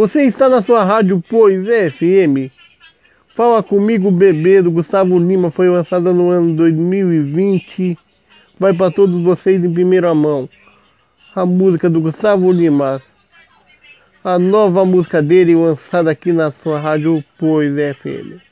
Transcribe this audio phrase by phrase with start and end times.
[0.00, 2.50] Você está na sua rádio Pois FM.
[3.36, 5.50] Fala comigo, bebê do Gustavo Lima.
[5.50, 7.98] Foi lançada no ano 2020.
[8.58, 10.48] Vai para todos vocês em primeira mão.
[11.34, 13.02] A música do Gustavo Lima.
[14.24, 18.49] A nova música dele lançada aqui na sua rádio Pois FM.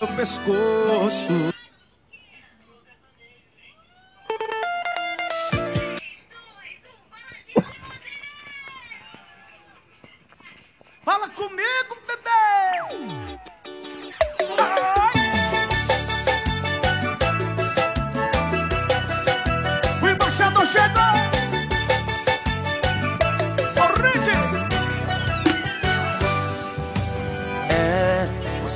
[0.00, 1.55] No pescoço.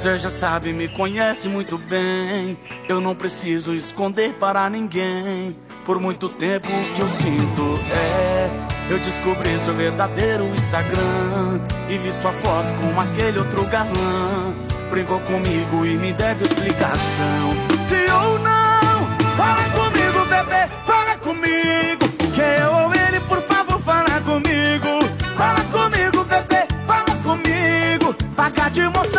[0.00, 2.56] Você já sabe, me conhece muito bem.
[2.88, 5.54] Eu não preciso esconder para ninguém.
[5.84, 8.48] Por muito tempo que eu sinto é.
[8.88, 11.60] Eu descobri seu verdadeiro Instagram.
[11.86, 14.54] E vi sua foto com aquele outro galã.
[14.88, 17.50] Brincou comigo e me deve explicação.
[17.86, 22.08] Se ou não, fala comigo, bebê, fala comigo.
[22.34, 24.98] Que eu ou ele, por favor, fala comigo.
[25.36, 28.14] Fala comigo, bebê, fala comigo.
[28.34, 29.09] Paga de moça.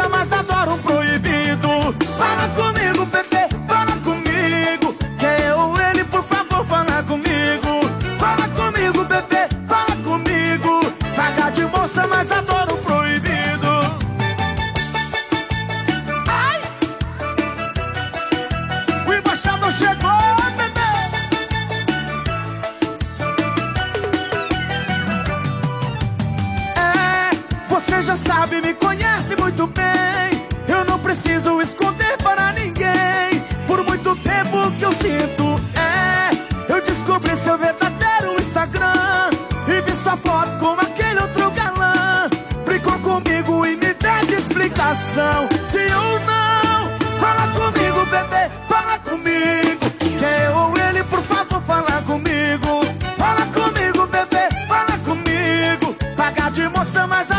[28.52, 30.45] sabe, me conhece muito bem.
[30.67, 33.42] Eu não preciso esconder para ninguém.
[33.66, 36.73] Por muito tempo que eu sinto é.
[36.73, 39.30] Eu descobri seu verdadeiro Instagram.
[39.67, 42.30] E vi sua foto com aquele outro galã.
[42.66, 45.48] Brincou comigo e me deu explicação.
[45.66, 49.90] Se ou não, fala comigo, bebê, fala comigo.
[50.00, 52.82] Que eu é ou ele, por favor, fala comigo.
[53.17, 55.95] Fala comigo, bebê, fala comigo.
[56.16, 57.30] Pagar de moça, mas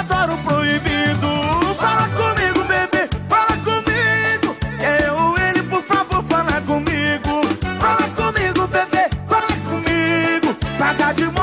[10.92, 11.41] Paga de mão.